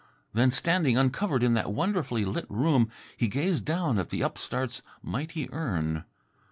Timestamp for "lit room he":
2.25-3.27